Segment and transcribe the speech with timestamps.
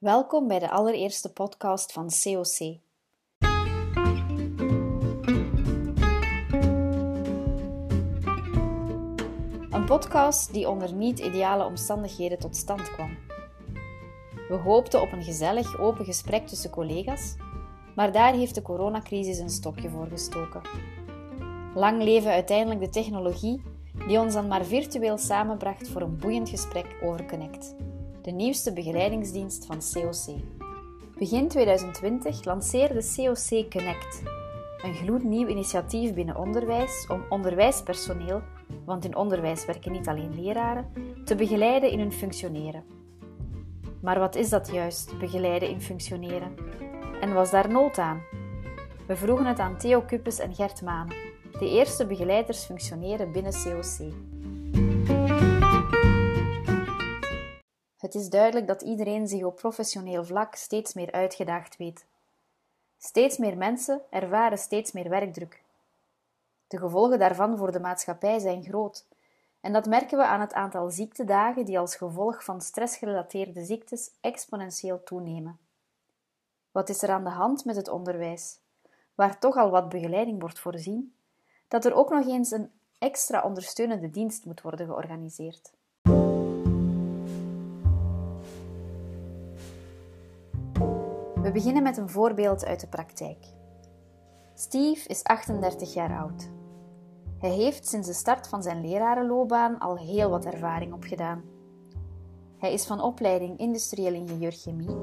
[0.00, 2.58] Welkom bij de allereerste podcast van COC.
[9.70, 13.18] Een podcast die onder niet-ideale omstandigheden tot stand kwam.
[14.48, 17.36] We hoopten op een gezellig, open gesprek tussen collega's,
[17.94, 20.62] maar daar heeft de coronacrisis een stokje voor gestoken.
[21.74, 23.62] Lang leven uiteindelijk de technologie
[24.06, 27.74] die ons dan maar virtueel samenbracht voor een boeiend gesprek over Connect
[28.22, 30.40] de nieuwste begeleidingsdienst van COC.
[31.18, 34.22] Begin 2020 lanceerde COC Connect,
[34.82, 38.42] een gloednieuw initiatief binnen onderwijs om onderwijspersoneel,
[38.84, 40.92] want in onderwijs werken niet alleen leraren,
[41.24, 42.84] te begeleiden in hun functioneren.
[44.02, 46.54] Maar wat is dat juist, begeleiden in functioneren?
[47.20, 48.22] En was daar nood aan?
[49.06, 51.08] We vroegen het aan Theo Kuppes en Gert Maan,
[51.58, 54.12] de eerste begeleiders functioneren binnen COC.
[58.00, 62.04] Het is duidelijk dat iedereen zich op professioneel vlak steeds meer uitgedaagd weet.
[62.98, 65.62] Steeds meer mensen ervaren steeds meer werkdruk.
[66.66, 69.06] De gevolgen daarvan voor de maatschappij zijn groot,
[69.60, 75.02] en dat merken we aan het aantal ziektedagen die als gevolg van stressgerelateerde ziektes exponentieel
[75.02, 75.58] toenemen.
[76.70, 78.58] Wat is er aan de hand met het onderwijs,
[79.14, 81.14] waar toch al wat begeleiding wordt voorzien,
[81.68, 85.70] dat er ook nog eens een extra ondersteunende dienst moet worden georganiseerd?
[91.50, 93.46] We beginnen met een voorbeeld uit de praktijk.
[94.54, 96.50] Steve is 38 jaar oud.
[97.38, 101.42] Hij heeft sinds de start van zijn lerarenloopbaan al heel wat ervaring opgedaan.
[102.58, 104.96] Hij is van opleiding industrieel ingenieur chemie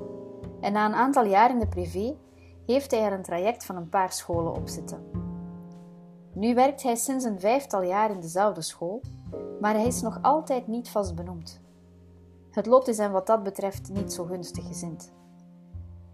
[0.62, 2.18] en na een aantal jaar in de privé
[2.66, 5.06] heeft hij er een traject van een paar scholen op zitten.
[6.34, 9.02] Nu werkt hij sinds een vijftal jaar in dezelfde school,
[9.60, 11.62] maar hij is nog altijd niet vast benoemd.
[12.52, 15.16] Het lot is hem wat dat betreft niet zo gunstig gezind.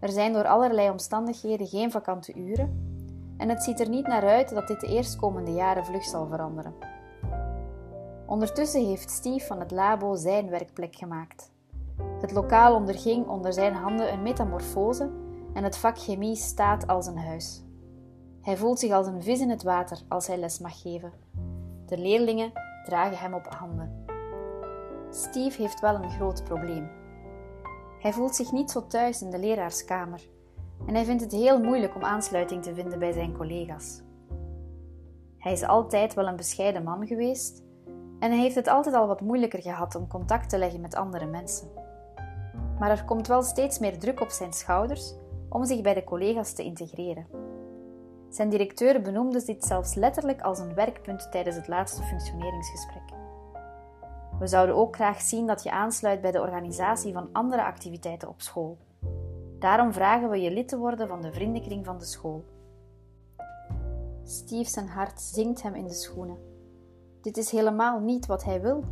[0.04, 2.96] Er zijn door allerlei omstandigheden geen vakante uren
[3.36, 6.74] en het ziet er niet naar uit dat dit de eerstkomende jaren vlug zal veranderen.
[8.26, 11.52] Ondertussen heeft Steve van het labo zijn werkplek gemaakt.
[12.20, 15.10] Het lokaal onderging onder zijn handen een metamorfose
[15.54, 17.62] en het vak chemie staat als een huis.
[18.40, 21.12] Hij voelt zich als een vis in het water als hij les mag geven.
[21.86, 22.52] De leerlingen
[22.84, 24.04] dragen hem op handen.
[25.10, 27.03] Steve heeft wel een groot probleem.
[28.04, 30.28] Hij voelt zich niet zo thuis in de leraarskamer
[30.86, 34.02] en hij vindt het heel moeilijk om aansluiting te vinden bij zijn collega's.
[35.38, 37.62] Hij is altijd wel een bescheiden man geweest
[38.18, 41.26] en hij heeft het altijd al wat moeilijker gehad om contact te leggen met andere
[41.26, 41.68] mensen.
[42.78, 45.14] Maar er komt wel steeds meer druk op zijn schouders
[45.48, 47.26] om zich bij de collega's te integreren.
[48.28, 53.03] Zijn directeur benoemde dit zelfs letterlijk als een werkpunt tijdens het laatste functioneringsgesprek.
[54.44, 58.40] We zouden ook graag zien dat je aansluit bij de organisatie van andere activiteiten op
[58.40, 58.78] school.
[59.58, 62.44] Daarom vragen we je lid te worden van de vriendenkring van de school.
[64.24, 66.38] Steve zijn hart zingt hem in de schoenen.
[67.20, 68.84] Dit is helemaal niet wat hij wil.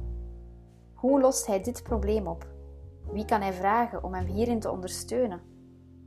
[0.95, 2.47] Hoe lost hij dit probleem op?
[3.11, 5.41] Wie kan hij vragen om hem hierin te ondersteunen?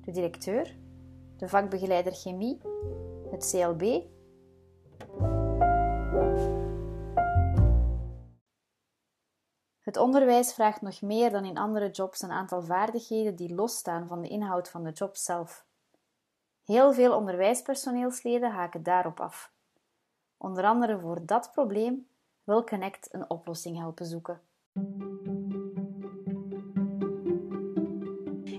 [0.01, 0.77] De directeur?
[1.37, 2.61] De vakbegeleider chemie?
[3.31, 4.03] Het CLB?
[9.85, 14.21] Het onderwijs vraagt nog meer dan in andere jobs een aantal vaardigheden die losstaan van
[14.21, 15.65] de inhoud van de job zelf.
[16.63, 19.51] Heel veel onderwijspersoneelsleden haken daarop af.
[20.37, 22.07] Onder andere voor dat probleem
[22.43, 24.41] wil Connect een oplossing helpen zoeken.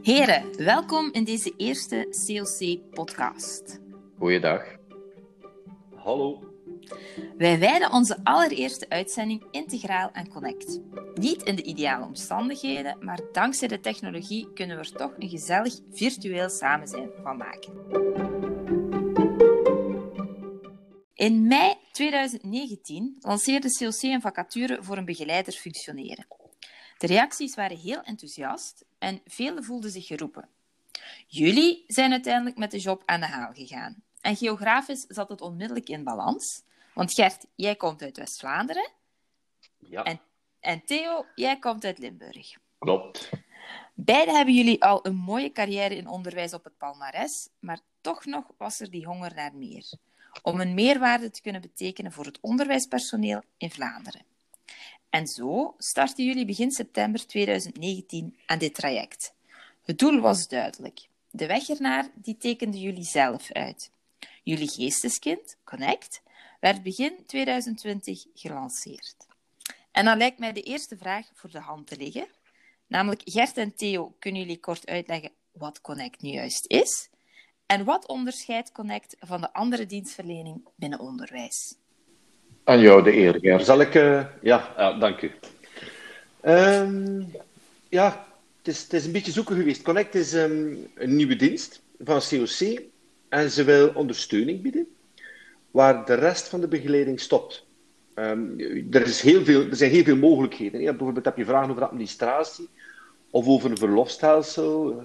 [0.02, 3.80] Heren, welkom in deze eerste CLC-podcast.
[4.18, 4.76] Goeiedag.
[5.94, 6.45] Hallo.
[7.36, 10.80] Wij wijden onze allereerste uitzending integraal aan Connect.
[11.14, 15.74] Niet in de ideale omstandigheden, maar dankzij de technologie kunnen we er toch een gezellig
[15.90, 17.72] virtueel samenzijn van maken.
[21.14, 26.26] In mei 2019 lanceerde COC een vacature voor een begeleider functioneren.
[26.98, 30.48] De reacties waren heel enthousiast en velen voelden zich geroepen.
[31.26, 34.02] Jullie zijn uiteindelijk met de job aan de haal gegaan.
[34.20, 36.62] En geografisch zat het onmiddellijk in balans.
[36.96, 38.90] Want Gert, jij komt uit West-Vlaanderen.
[39.78, 40.02] Ja.
[40.02, 40.20] En,
[40.60, 42.56] en Theo, jij komt uit Limburg.
[42.78, 43.30] Klopt.
[43.94, 48.44] Beiden hebben jullie al een mooie carrière in onderwijs op het palmares, maar toch nog
[48.58, 49.92] was er die honger naar meer.
[50.42, 54.22] Om een meerwaarde te kunnen betekenen voor het onderwijspersoneel in Vlaanderen.
[55.10, 59.34] En zo starten jullie begin september 2019 aan dit traject.
[59.84, 61.08] Het doel was duidelijk.
[61.30, 63.90] De weg ernaar die tekenden jullie zelf uit.
[64.42, 66.22] Jullie geesteskind, Connect,
[66.60, 69.16] werd begin 2020 gelanceerd.
[69.92, 72.26] En dan lijkt mij de eerste vraag voor de hand te liggen.
[72.86, 77.10] Namelijk Gert en Theo, kunnen jullie kort uitleggen wat Connect nu juist is?
[77.66, 81.76] En wat onderscheidt Connect van de andere dienstverlening binnen onderwijs?
[82.64, 83.64] Aan jou de eer, Gert.
[83.64, 83.94] Zal ik...
[83.94, 85.30] Uh, ja, ja, dank u.
[86.44, 87.32] Um,
[87.88, 88.26] ja,
[88.58, 89.82] het is, het is, een beetje zoeken geweest.
[89.82, 92.82] Connect is um, een nieuwe dienst van COC
[93.28, 94.95] en ze wil ondersteuning bieden
[95.76, 97.66] waar de rest van de begeleiding stopt.
[98.14, 100.80] Um, er, is heel veel, er zijn heel veel mogelijkheden.
[100.80, 102.68] Bijvoorbeeld heb je vragen over administratie
[103.30, 105.04] of over een verlofstelsel, uh,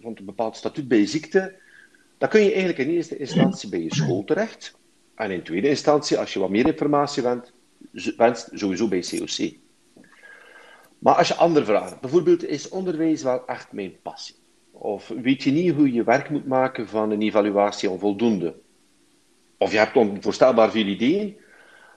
[0.00, 1.54] rond een bepaald statuut bij ziekte.
[2.18, 4.78] Dan kun je eigenlijk in eerste instantie bij je school terecht.
[5.14, 7.52] En in tweede instantie, als je wat meer informatie wenst,
[8.16, 9.54] wenst sowieso bij COC.
[10.98, 14.34] Maar als je andere vragen bijvoorbeeld is onderwijs wel echt mijn passie?
[14.70, 18.54] Of weet je niet hoe je werk moet maken van een evaluatie onvoldoende?
[19.62, 21.36] Of je hebt onvoorstelbaar veel ideeën,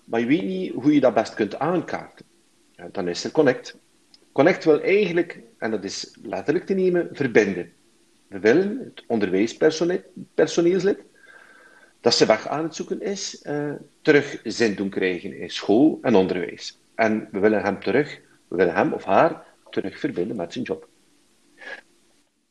[0.05, 2.25] maar je weet niet hoe je dat best kunt aankaarten.
[2.91, 3.77] Dan is er Connect.
[4.31, 7.71] Connect wil eigenlijk, en dat is letterlijk te nemen, verbinden.
[8.27, 11.03] We willen het onderwijspersoneelslid
[12.01, 16.15] dat ze weg aan het zoeken is, uh, terug zin doen krijgen in school en
[16.15, 16.79] onderwijs.
[16.95, 20.87] En we willen hem terug, we willen hem of haar terug verbinden met zijn job.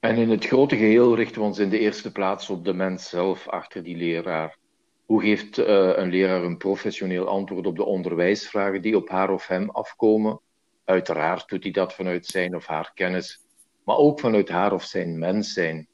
[0.01, 3.09] En in het grote geheel richten we ons in de eerste plaats op de mens
[3.09, 4.61] zelf achter die leraar.
[5.07, 5.67] Hoe geeft uh,
[5.97, 10.41] een leraar een professioneel antwoord op de onderwijsvragen die op haar of hem afkomen?
[10.85, 13.45] Uiteraard doet hij dat vanuit zijn of haar kennis,
[13.85, 15.89] maar ook vanuit haar of zijn mens zijn.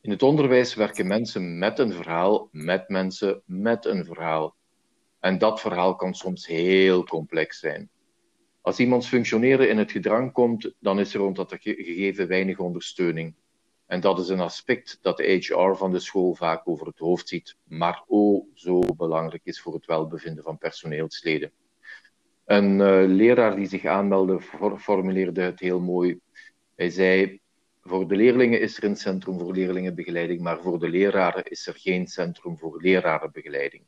[0.00, 4.54] In het onderwijs werken mensen met een verhaal, met mensen met een verhaal.
[5.20, 7.90] En dat verhaal kan soms heel complex zijn.
[8.60, 13.34] Als iemands functioneren in het gedrang komt, dan is er rond dat gegeven weinig ondersteuning.
[13.92, 17.28] En dat is een aspect dat de HR van de school vaak over het hoofd
[17.28, 21.52] ziet, maar ook zo belangrijk is voor het welbevinden van personeelsleden.
[22.44, 24.40] Een uh, leraar die zich aanmeldde
[24.78, 26.20] formuleerde het heel mooi.
[26.76, 27.40] Hij zei:
[27.82, 31.74] Voor de leerlingen is er een centrum voor leerlingenbegeleiding, maar voor de leraren is er
[31.74, 33.82] geen centrum voor lerarenbegeleiding.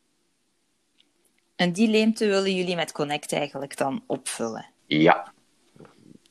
[1.57, 4.67] En die leemte willen jullie met Connect eigenlijk dan opvullen?
[4.87, 5.33] Ja,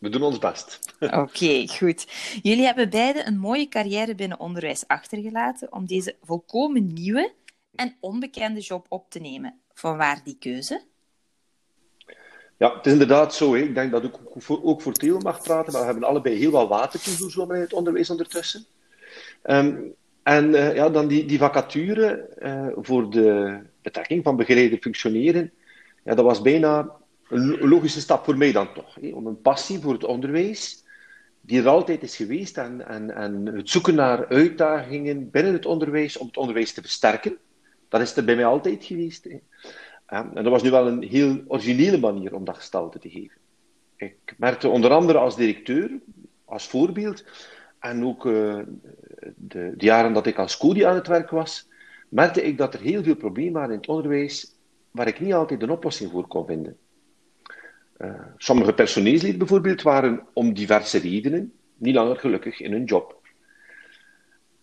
[0.04, 0.80] we doen ons best.
[1.24, 2.08] Oké, goed.
[2.42, 7.34] Jullie hebben beide een mooie carrière binnen onderwijs achtergelaten om deze volkomen nieuwe
[7.76, 9.60] en onbekende job op te nemen.
[9.74, 10.82] Vanwaar die keuze?
[12.58, 13.54] Ja, het is inderdaad zo.
[13.54, 13.62] Hè.
[13.62, 16.36] Ik denk dat ik ook voor, ook voor Theo mag praten, maar we hebben allebei
[16.36, 18.66] heel wat water toezwommen in het onderwijs ondertussen.
[19.44, 25.52] Um, en uh, ja, dan die, die vacature uh, voor de betrekking van begeleide functioneren,
[26.04, 26.92] ja, dat was bijna
[27.30, 28.96] een logische stap voor mij dan toch.
[29.02, 29.12] Hè?
[29.14, 30.84] Om een passie voor het onderwijs,
[31.42, 36.18] die er altijd is geweest, en, en, en het zoeken naar uitdagingen binnen het onderwijs,
[36.18, 37.38] om het onderwijs te versterken.
[37.90, 39.24] Dat is er bij mij altijd geweest.
[39.24, 39.38] Hè?
[40.06, 43.38] En dat was nu wel een heel originele manier om dat gestalte te geven.
[43.96, 45.92] Ik merkte onder andere als directeur,
[46.46, 47.24] als voorbeeld,
[47.80, 48.60] en ook uh,
[49.36, 51.68] de, de, jaren dat ik als CODI aan het werk was,
[52.10, 54.56] merkte ik dat er heel veel problemen waren in het onderwijs
[54.92, 56.78] waar ik niet altijd een oplossing voor kon vinden.
[57.98, 63.22] Uh, sommige personeelsleden bijvoorbeeld waren om diverse redenen niet langer gelukkig in hun job.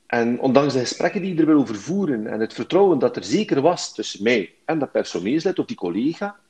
[0.06, 3.24] En ondanks de gesprekken die ik er wil over voeren en het vertrouwen dat er
[3.24, 6.40] zeker was tussen mij en dat personeelslid of die collega,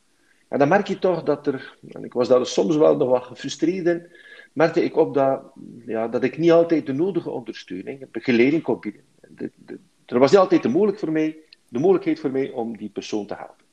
[0.49, 3.25] en dan merk je toch dat er, en ik was daar soms wel nog wat
[3.25, 4.07] gefrustreerd in,
[4.53, 5.43] merkte ik op dat,
[5.87, 9.03] ja, dat ik niet altijd de nodige ondersteuning, begeleiding kon bieden.
[9.29, 11.37] De, de, er was niet altijd de, mogelijk voor mij,
[11.69, 13.65] de mogelijkheid voor mij om die persoon te helpen.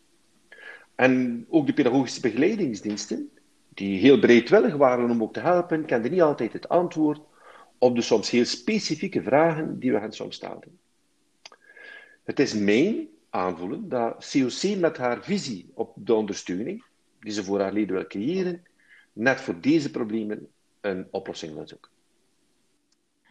[0.97, 3.29] En ook de pedagogische begeleidingsdiensten,
[3.69, 7.21] die heel bereidwillig waren om ook te helpen, kenden niet altijd het antwoord
[7.77, 10.79] op de soms heel specifieke vragen die we hen soms stelden.
[12.23, 16.83] Het is mijn aanvoelen dat COC met haar visie op de ondersteuning
[17.19, 18.65] die ze voor haar leden wil creëren,
[19.13, 20.47] net voor deze problemen
[20.81, 21.91] een oplossing wil zoeken.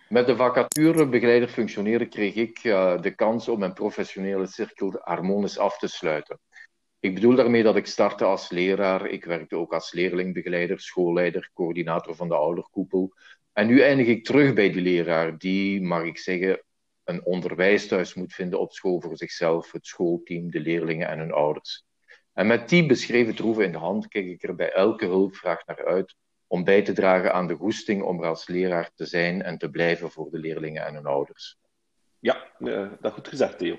[0.09, 5.59] Met de vacature begeleider functioneren kreeg ik uh, de kans om mijn professionele cirkel harmonisch
[5.59, 6.39] af te sluiten.
[7.07, 9.07] Ik bedoel daarmee dat ik startte als leraar.
[9.07, 13.13] Ik werkte ook als leerlingbegeleider, schoolleider, coördinator van de ouderkoepel.
[13.53, 16.63] En nu eindig ik terug bij die leraar die, mag ik zeggen,
[17.05, 21.85] een onderwijsthuis moet vinden op school voor zichzelf, het schoolteam, de leerlingen en hun ouders.
[22.33, 25.85] En met die beschreven troeven in de hand kijk ik er bij elke hulpvraag naar
[25.85, 26.15] uit
[26.47, 29.71] om bij te dragen aan de goesting om er als leraar te zijn en te
[29.71, 31.59] blijven voor de leerlingen en hun ouders.
[32.19, 33.79] Ja, uh, dat goed gezegd, Theo.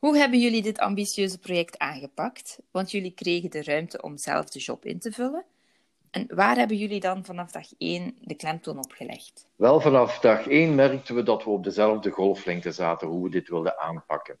[0.00, 2.58] Hoe hebben jullie dit ambitieuze project aangepakt?
[2.70, 5.44] Want jullie kregen de ruimte om zelf de job in te vullen.
[6.10, 9.46] En waar hebben jullie dan vanaf dag 1 de klemtoon op gelegd?
[9.56, 13.48] Wel, vanaf dag 1 merkten we dat we op dezelfde golflengte zaten hoe we dit
[13.48, 14.38] wilden aanpakken.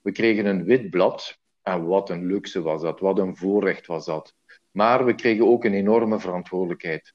[0.00, 4.04] We kregen een wit blad En wat een luxe was dat, wat een voorrecht was
[4.04, 4.34] dat.
[4.70, 7.14] Maar we kregen ook een enorme verantwoordelijkheid.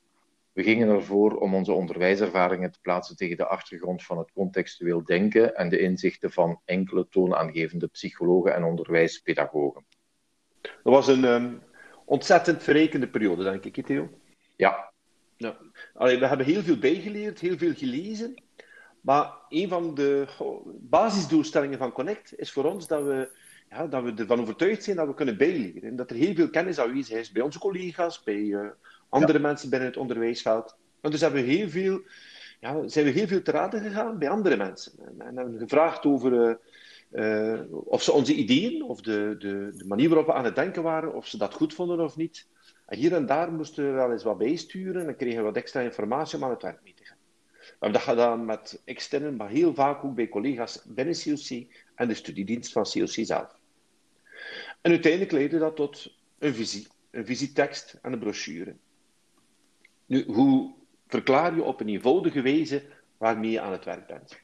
[0.57, 5.55] We gingen ervoor om onze onderwijservaringen te plaatsen tegen de achtergrond van het contextueel denken
[5.55, 9.85] en de inzichten van enkele toonaangevende psychologen en onderwijspedagogen.
[10.61, 11.61] Dat was een um,
[12.05, 14.09] ontzettend verrekende periode, denk ik, Theo.
[14.55, 14.91] Ja.
[15.35, 15.57] ja.
[15.93, 18.43] Allee, we hebben heel veel bijgeleerd, heel veel gelezen.
[19.01, 20.27] Maar een van de
[20.79, 23.29] basisdoelstellingen van Connect is voor ons dat we,
[23.69, 25.89] ja, dat we ervan overtuigd zijn dat we kunnen bijleren.
[25.89, 28.69] En dat er heel veel kennis aanwezig is bij onze collega's, bij uh,
[29.09, 30.75] andere mensen binnen het onderwijsveld.
[31.01, 32.01] En dus hebben we heel veel,
[32.59, 34.91] ja, zijn we heel veel te raden gegaan bij andere mensen.
[34.99, 36.55] En, en hebben gevraagd over uh,
[37.11, 40.83] uh, of ze onze ideeën, of de, de, de manier waarop we aan het denken
[40.83, 42.47] waren, of ze dat goed vonden of niet.
[42.85, 45.55] En hier en daar moesten we wel eens wat bijsturen en dan kregen we wat
[45.55, 47.17] extra informatie om aan het werk mee te gaan.
[47.57, 52.07] We hebben dat gedaan met externen, maar heel vaak ook bij collega's binnen COC en
[52.07, 53.59] de studiedienst van COC zelf.
[54.81, 58.75] En uiteindelijk leidde dat tot een visie, een visietekst en een brochure.
[60.07, 60.73] Nu, hoe
[61.07, 62.83] verklaar je op een eenvoudige wijze
[63.17, 64.39] waarmee je aan het werk bent?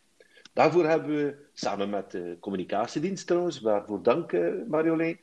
[0.53, 4.31] Daarvoor hebben we, samen met de communicatiedienst trouwens, waarvoor dank
[4.67, 5.19] Marjolein.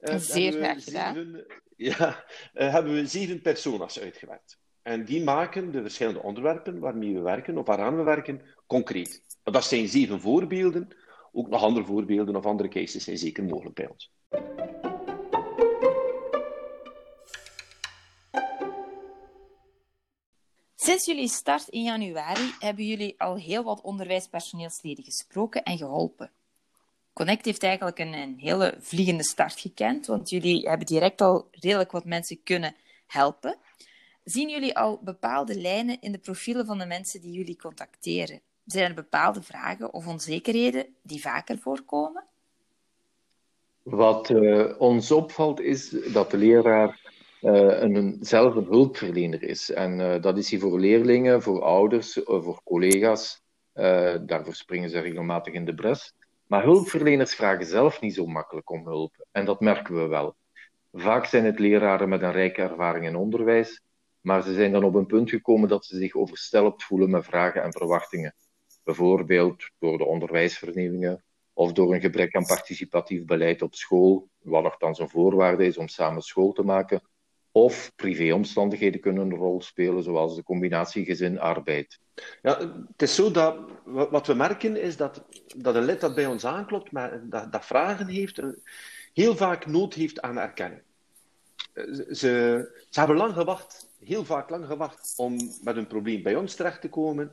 [0.00, 1.40] Uh, Zeer graag gedaan.
[1.76, 4.58] Ja, uh, hebben we zeven persona's uitgewerkt.
[4.82, 9.22] En die maken de verschillende onderwerpen waarmee we werken, of waaraan we werken, concreet.
[9.42, 10.88] Dat zijn zeven voorbeelden.
[11.32, 14.12] Ook nog andere voorbeelden of andere cases zijn zeker mogelijk bij ons.
[20.82, 26.30] Sinds jullie start in januari hebben jullie al heel wat onderwijspersoneelsleden gesproken en geholpen.
[27.12, 31.90] Connect heeft eigenlijk een, een, hele vliegende start gekend, want jullie hebben direct al redelijk
[31.90, 32.74] wat mensen kunnen
[33.06, 33.56] helpen.
[34.24, 38.40] Zien jullie al bepaalde lijnen in de profielen van de mensen die jullie contacteren?
[38.64, 42.24] Zijn er bepaalde vragen of onzekerheden die vaker voorkomen?
[43.82, 47.01] Wat uh, ons opvalt is dat de leraar
[47.42, 49.70] een, zelf een hulpverlener is.
[49.70, 53.42] En uh, dat is hij voor leerlingen, voor ouders, voor collega's.
[54.26, 56.14] daarvoor springen ze regelmatig in de bres.
[56.46, 59.26] Maar hulpverleners vragen zelf niet zo makkelijk om hulp.
[59.30, 60.36] En dat merken we wel.
[60.92, 63.82] Vaak zijn het leraren met een rijke ervaring in onderwijs,
[64.20, 67.62] maar ze zijn dan op een punt gekomen dat ze zich overstelpt voelen met vragen
[67.62, 68.34] en verwachtingen.
[68.84, 74.98] Bijvoorbeeld door de onderwijsvernieuwingen of door een gebrek aan participatief beleid op school, wat nogthans
[74.98, 77.02] een voorwaarde is om samen school te maken,
[77.52, 82.00] of privéomstandigheden kunnen een rol spelen, zoals de combinatie gezin-arbeid.
[82.42, 85.24] Ja, het is zo dat wat we merken is dat,
[85.56, 88.42] dat een lid dat bij ons aanklopt, maar dat, dat vragen heeft,
[89.12, 90.82] heel vaak nood heeft aan erkenning.
[92.10, 96.54] Ze, ze hebben lang gewacht, heel vaak lang gewacht, om met een probleem bij ons
[96.54, 97.32] terecht te komen.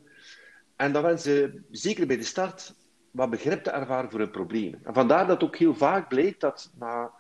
[0.76, 2.74] En dan willen ze, zeker bij de start,
[3.12, 4.80] wat begrip te ervaren voor hun problemen.
[4.84, 7.12] En vandaar dat ook heel vaak blijkt dat na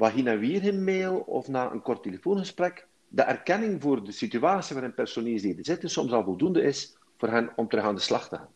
[0.00, 4.94] en weer in mail of na een kort telefoongesprek, de erkenning voor de situatie waarin
[4.94, 8.48] personeelsleden zitten soms al voldoende is voor hen om terug aan de slag te gaan.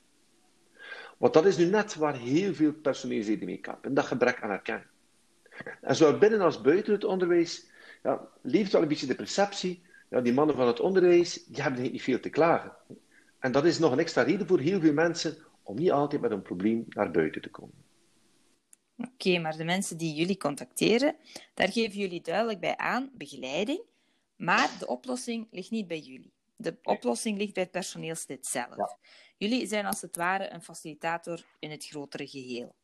[1.16, 4.88] Want dat is nu net waar heel veel personeelsleden mee kampen, dat gebrek aan erkenning.
[5.80, 7.66] En zowel binnen als buiten het onderwijs
[8.02, 11.82] ja, leeft wel een beetje de perceptie, ja, die mannen van het onderwijs, die hebben
[11.82, 12.72] niet veel te klagen.
[13.38, 16.30] En dat is nog een extra reden voor heel veel mensen om niet altijd met
[16.30, 17.83] een probleem naar buiten te komen.
[18.96, 21.16] Oké, maar de mensen die jullie contacteren,
[21.54, 23.82] daar geven jullie duidelijk bij aan begeleiding,
[24.36, 26.32] maar de oplossing ligt niet bij jullie.
[26.56, 28.96] De oplossing ligt bij het personeelslid zelf.
[29.38, 32.74] Jullie zijn als het ware een facilitator in het grotere geheel.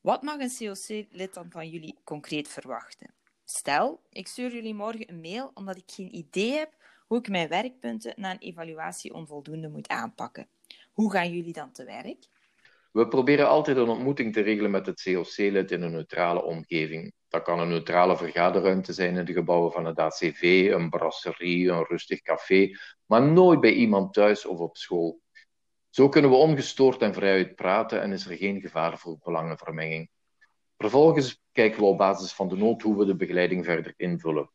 [0.00, 3.14] Wat mag een COC-lid dan van jullie concreet verwachten?
[3.44, 6.74] Stel, ik stuur jullie morgen een mail omdat ik geen idee heb
[7.06, 10.48] hoe ik mijn werkpunten na een evaluatie onvoldoende moet aanpakken.
[10.92, 12.24] Hoe gaan jullie dan te werk?
[12.96, 17.12] We proberen altijd een ontmoeting te regelen met het COC-lid in een neutrale omgeving.
[17.28, 21.84] Dat kan een neutrale vergaderruimte zijn in de gebouwen van het ACV, een brasserie, een
[21.84, 22.70] rustig café,
[23.06, 25.20] maar nooit bij iemand thuis of op school.
[25.90, 30.10] Zo kunnen we ongestoord en vrijuit praten en is er geen gevaar voor belangenvermenging.
[30.76, 34.50] Vervolgens kijken we op basis van de nood hoe we de begeleiding verder invullen.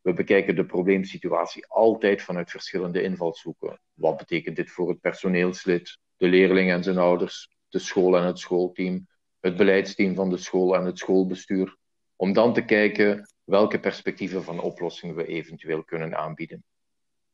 [0.00, 3.80] We bekijken de probleemsituatie altijd vanuit verschillende invalshoeken.
[3.94, 8.38] Wat betekent dit voor het personeelslid, de leerling en zijn ouders, de school en het
[8.38, 9.06] schoolteam,
[9.40, 11.76] het beleidsteam van de school en het schoolbestuur,
[12.16, 16.64] om dan te kijken welke perspectieven van oplossingen we eventueel kunnen aanbieden.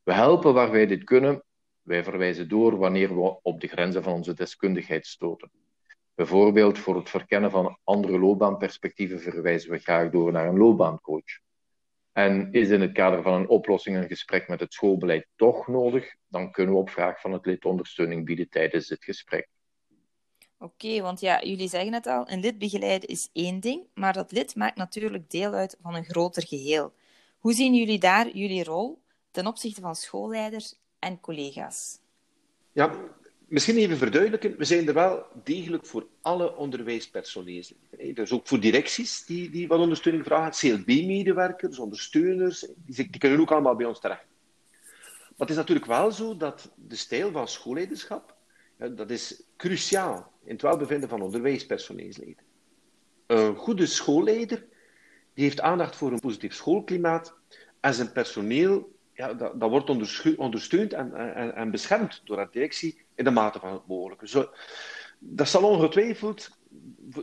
[0.02, 1.44] We helpen waar wij dit kunnen.
[1.82, 5.50] Wij verwijzen door wanneer we op de grenzen van onze deskundigheid stoten.
[6.14, 11.42] Bijvoorbeeld voor het verkennen van andere loopbaanperspectieven verwijzen we graag door naar een loopbaancoach.
[12.12, 16.14] En is in het kader van een oplossing een gesprek met het schoolbeleid toch nodig,
[16.28, 19.48] dan kunnen we op vraag van het lid ondersteuning bieden tijdens het gesprek.
[20.64, 24.32] Oké, want ja, jullie zeggen het al, een lid begeleiden is één ding, maar dat
[24.32, 26.92] lid maakt natuurlijk deel uit van een groter geheel.
[27.38, 31.98] Hoe zien jullie daar jullie rol ten opzichte van schoolleiders en collega's?
[32.72, 32.94] Ja,
[33.48, 34.56] misschien even verduidelijken.
[34.56, 38.14] We zijn er wel degelijk voor alle onderwijspersoneelsleden.
[38.14, 43.52] Dus ook voor directies die, die wat ondersteuning vragen, CLB-medewerkers, ondersteuners, die, die kunnen ook
[43.52, 44.24] allemaal bij ons terecht.
[45.28, 48.33] Maar het is natuurlijk wel zo dat de stijl van schoolleiderschap,
[48.90, 52.44] dat is cruciaal in het welbevinden van onderwijspersoneelsleden.
[53.26, 54.66] Een goede schoolleider
[55.34, 57.34] die heeft aandacht voor een positief schoolklimaat
[57.80, 59.90] en zijn personeel ja, dat, dat wordt
[60.36, 64.48] ondersteund en, en, en, beschermd door de directie in de mate van het mogelijke.
[65.18, 66.50] Dat, zal ongetwijfeld,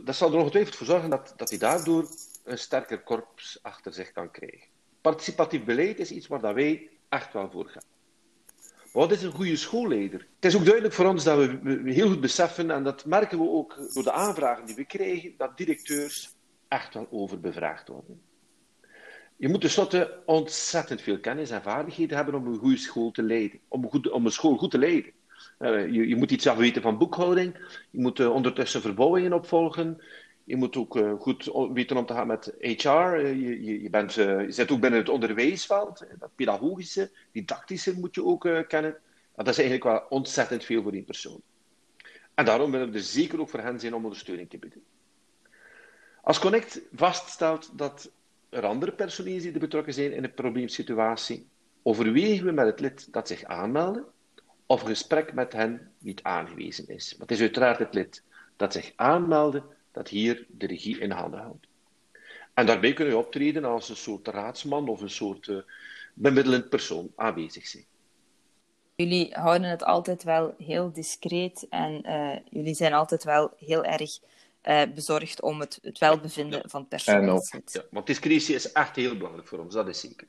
[0.02, 2.08] dat zal er ongetwijfeld voor zorgen dat, dat hij daardoor
[2.44, 4.68] een sterker korps achter zich kan krijgen.
[5.00, 7.82] Participatief beleid is iets waar dat wij echt wel voor gaan.
[8.92, 10.26] Wat is een goede schoolleider?
[10.34, 13.48] Het is ook duidelijk voor ons dat we, heel goed beseffen, en dat merken we
[13.48, 16.34] ook door de aanvragen die we krijgen, dat directeurs
[16.68, 18.20] echt wel overbevraagd worden.
[19.36, 23.58] Je moet tenslotte ontzettend veel kennis en vaardigheden hebben om een goede school te leiden.
[23.68, 25.12] Om een, goed, om een school goed te leiden.
[25.58, 27.54] Uh, je, je, moet iets weten van boekhouding.
[27.90, 30.00] Je moet uh, ondertussen verbouwingen opvolgen.
[30.52, 32.88] Je moet ook uh, goed weten om te gaan met HR.
[32.88, 36.06] Je, je, je, bent, je zit ook binnen het onderwijsveld.
[36.18, 38.96] Dat pedagogische, didactische moet je ook kennen.
[39.36, 41.40] Dat is eigenlijk wel ontzettend veel voor die persoon.
[42.34, 44.82] En daarom willen we er zeker ook voor hen zijn om ondersteuning te bieden.
[46.22, 48.10] Als Connect vaststelt dat
[48.48, 51.46] er andere personeels die betrokken zijn in een probleemsituatie,
[51.82, 54.04] overwegen we met het lid dat zich aanmelden
[54.66, 57.12] of een gesprek met hen niet aangewezen is.
[57.12, 58.22] Maar het is uiteraard het lid
[58.56, 61.66] dat zich aanmeldde dat hier de regie in handen houdt.
[62.54, 65.58] En daarbij kunnen we optreden als een soort raadsman of een soort uh,
[66.14, 67.84] bemiddelend persoon aanwezig zijn.
[68.94, 74.18] Jullie houden het altijd wel heel discreet en uh, jullie zijn altijd wel heel erg
[74.64, 76.68] uh, bezorgd om het, het welbevinden ja.
[76.68, 77.42] van het personeel.
[77.72, 80.26] Ja, want discretie is echt heel belangrijk voor ons, dat is zeker.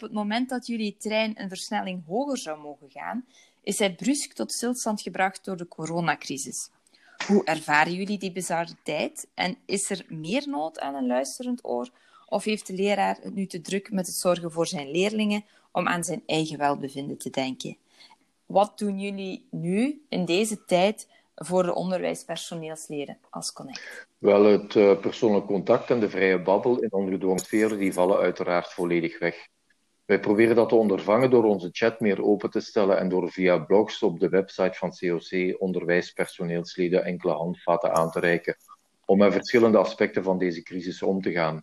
[0.00, 3.24] Op het moment dat jullie trein een versnelling hoger zou mogen gaan,
[3.62, 6.70] is hij brusk tot stilstand gebracht door de coronacrisis.
[7.26, 9.28] Hoe ervaren jullie die bizarre tijd?
[9.34, 11.90] En is er meer nood aan een luisterend oor?
[12.26, 15.88] Of heeft de leraar het nu te druk met het zorgen voor zijn leerlingen om
[15.88, 17.76] aan zijn eigen welbevinden te denken.
[18.46, 24.06] Wat doen jullie nu in deze tijd voor de onderwijspersoneelsleden als Connect?
[24.18, 28.72] Wel, het uh, persoonlijk contact en de vrije babbel in ongedwongen sfeer die vallen uiteraard
[28.72, 29.48] volledig weg.
[30.10, 33.58] Wij proberen dat te ondervangen door onze chat meer open te stellen en door via
[33.58, 38.56] blogs op de website van COC onderwijspersoneelsleden enkele handvaten aan te reiken
[39.04, 41.62] om met verschillende aspecten van deze crisis om te gaan.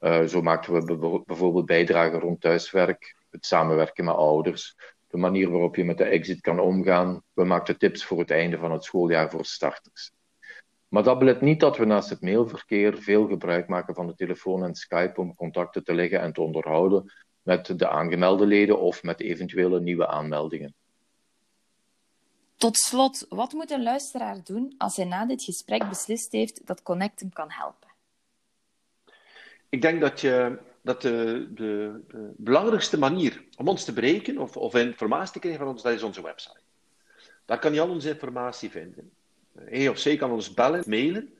[0.00, 4.76] Uh, zo maakten we bijvoorbeeld bijdragen rond thuiswerk, het samenwerken met ouders,
[5.08, 7.22] de manier waarop je met de exit kan omgaan.
[7.32, 10.12] We maakten tips voor het einde van het schooljaar voor starters.
[10.88, 14.64] Maar dat belet niet dat we naast het mailverkeer veel gebruik maken van de telefoon
[14.64, 17.12] en Skype om contacten te leggen en te onderhouden
[17.50, 20.74] met de aangemelde leden of met eventuele nieuwe aanmeldingen.
[22.56, 26.82] Tot slot, wat moet een luisteraar doen als hij na dit gesprek beslist heeft dat
[26.82, 27.88] Connect hem kan helpen?
[29.68, 34.56] Ik denk dat je dat de, de, de, belangrijkste manier om ons te bereiken of,
[34.56, 36.60] of informatie te krijgen van ons, dat is onze website.
[37.44, 39.10] Daar kan je al onze informatie vinden.
[39.54, 41.34] Hij of zij kan ons bellen, mailen.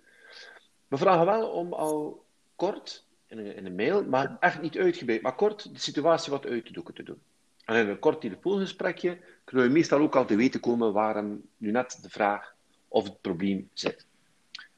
[0.88, 2.24] We vragen wel om al
[2.56, 6.66] kort, in een, in mail, maar echt niet uitgebreid, maar kort de situatie wat uit
[6.66, 7.20] te doeken te doen.
[7.64, 11.70] En in een kort telefoongesprekje kunnen we meestal ook al te weten komen waarom nu
[11.70, 12.54] net de vraag
[12.88, 14.06] of het probleem zit.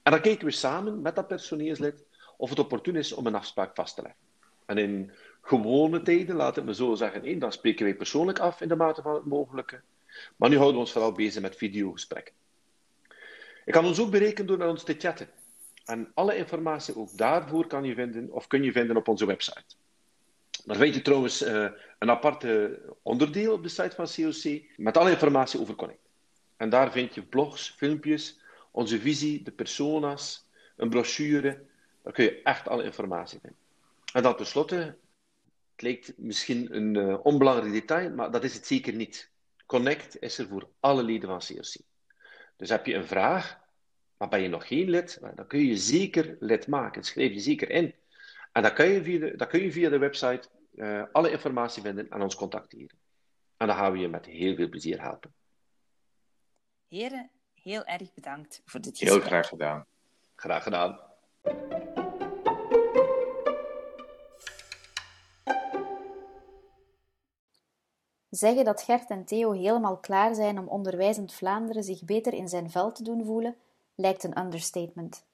[0.03, 2.05] En dan kijken we samen met dat personeelslid
[2.37, 4.21] of het opportun is om een afspraak vast te leggen.
[4.67, 8.69] En in gewone tijden, laat het me zo zeggen, dan spreken wij persoonlijk af in
[8.69, 9.81] de mate van het mogelijke.
[10.37, 12.35] Maar nu houden we ons vooral bezig met videogesprekken.
[13.65, 15.29] Je kan ons ook berekenen door naar ons te chatten.
[15.85, 19.75] En alle informatie ook daarvoor kan je vinden, of kun je vinden op onze website.
[20.65, 25.11] Daar vind je trouwens uh, een aparte onderdeel op de site van COC met alle
[25.11, 26.09] informatie over Connect.
[26.57, 28.41] En daar vind je blogs, filmpjes,
[28.71, 31.61] onze visie, de persona's, een brochure.
[32.03, 33.59] Daar kun je echt alle informatie vinden.
[34.13, 34.77] En dan tenslotte,
[35.73, 39.31] het lijkt misschien een uh, onbelangrijk detail, maar dat is het zeker niet.
[39.67, 41.75] Connect is er voor alle leden van CRC.
[42.57, 43.59] Dus heb je een vraag,
[44.23, 47.03] maar ben je nog geen lid, dan kun je zeker lid maken.
[47.03, 47.95] Schrijf je zeker in.
[48.53, 51.83] En dan kun je via de, dan kun je via de website uh, alle informatie
[51.83, 52.99] vinden en ons contacteren.
[53.57, 55.35] En dan gaan we je met heel veel plezier helpen.
[56.89, 59.21] Heren, heel erg bedankt voor dit gesprek.
[59.21, 59.87] Heel graag gedaan.
[60.35, 61.01] Graag gedaan.
[68.29, 72.71] Zeggen dat Gert en Theo helemaal klaar zijn om onderwijzend Vlaanderen zich beter in zijn
[72.71, 73.57] vel te doen voelen,
[74.03, 75.27] lijkt een understatement.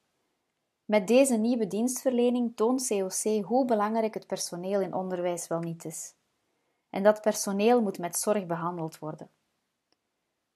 [0.84, 6.14] Met deze nieuwe dienstverlening toont COC hoe belangrijk het personeel in onderwijs wel niet is.
[6.90, 9.30] En dat personeel moet met zorg behandeld worden.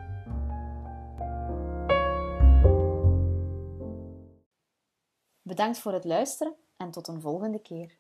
[5.43, 7.99] Bedankt voor het luisteren en tot een volgende keer.